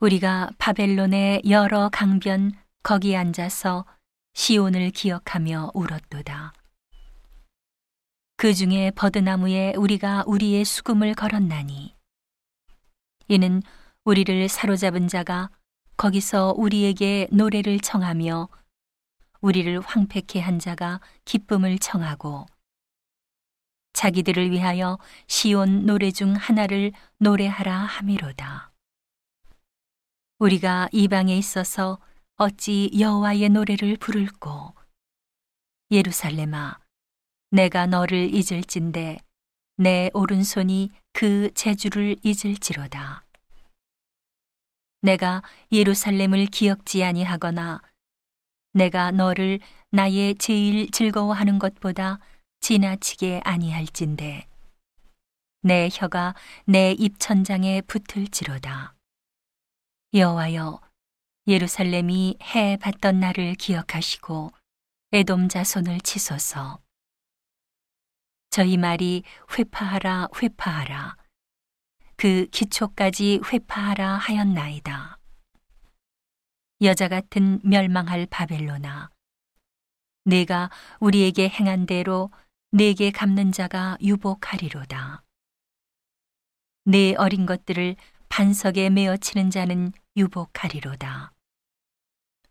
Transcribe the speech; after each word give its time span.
우리가 0.00 0.50
바벨론의 0.58 1.42
여러 1.48 1.88
강변 1.88 2.52
거기 2.84 3.16
앉아서 3.16 3.84
시온을 4.32 4.90
기억하며 4.90 5.72
울었도다. 5.74 6.52
그 8.36 8.54
중에 8.54 8.92
버드나무에 8.92 9.74
우리가 9.76 10.22
우리의 10.28 10.64
수금을 10.64 11.14
걸었나니 11.14 11.96
이는 13.26 13.60
우리를 14.04 14.48
사로잡은 14.48 15.08
자가 15.08 15.50
거기서 15.96 16.54
우리에게 16.56 17.26
노래를 17.32 17.80
청하며 17.80 18.48
우리를 19.40 19.80
황폐케 19.80 20.38
한 20.38 20.60
자가 20.60 21.00
기쁨을 21.24 21.80
청하고 21.80 22.46
자기들을 23.94 24.52
위하여 24.52 24.96
시온 25.26 25.86
노래 25.86 26.12
중 26.12 26.36
하나를 26.36 26.92
노래하라 27.18 27.76
함이로다. 27.76 28.70
우리가 30.38 30.88
이방에 30.92 31.36
있어서 31.36 31.98
어찌 32.36 32.90
여호와의 32.96 33.48
노래를 33.48 33.96
부를꼬 33.96 34.72
예루살렘아 35.90 36.78
내가 37.50 37.86
너를 37.86 38.32
잊을진데 38.32 39.18
내 39.78 40.10
오른손이 40.14 40.90
그 41.12 41.50
재주를 41.54 42.16
잊을지로다. 42.22 43.24
내가 45.00 45.42
예루살렘을 45.72 46.46
기억지 46.46 47.02
아니하거나 47.02 47.82
내가 48.74 49.10
너를 49.10 49.58
나의 49.90 50.36
제일 50.36 50.88
즐거워하는 50.92 51.58
것보다 51.58 52.20
지나치게 52.60 53.40
아니할진대 53.44 54.46
내 55.62 55.88
혀가 55.90 56.36
내 56.64 56.92
입천장에 56.92 57.80
붙을지로다. 57.82 58.97
여호와여 60.14 60.80
예루살렘이 61.46 62.38
해 62.42 62.78
받던 62.78 63.20
날을 63.20 63.54
기억하시고 63.56 64.50
에돔 65.12 65.50
자손을 65.50 66.00
치소서. 66.00 66.80
저희 68.48 68.78
말이 68.78 69.22
회파하라 69.58 70.28
회파하라 70.34 71.16
그 72.16 72.46
기초까지 72.46 73.42
회파하라 73.52 74.14
하였나이다. 74.16 75.18
여자 76.80 77.08
같은 77.08 77.60
멸망할 77.62 78.26
바벨로나 78.30 79.10
내가 80.24 80.70
우리에게 81.00 81.50
행한 81.50 81.84
대로 81.84 82.30
내게 82.70 83.10
갚는 83.10 83.52
자가 83.52 83.98
유복하리로다. 84.00 85.22
내 86.84 87.14
어린 87.16 87.44
것들을 87.44 87.96
반석에 88.38 88.88
메어 88.88 89.16
치는 89.16 89.50
자는 89.50 89.90
유복하리로다. 90.16 91.32